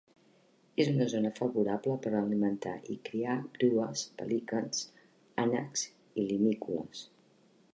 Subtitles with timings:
[0.83, 4.81] És una zona favorable per alimentar i criar grues, pelicans,
[5.45, 5.85] ànecs
[6.23, 7.05] i limícoles.